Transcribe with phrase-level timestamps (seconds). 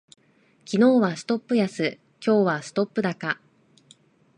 [0.65, 3.39] 昨日はストップ安、今日はストップ高